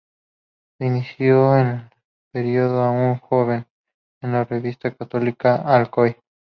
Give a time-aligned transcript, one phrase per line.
[0.79, 1.89] Se inició en el
[2.33, 3.67] periodismo aún joven,
[4.23, 6.15] en "La Revista Católica de Alcoy".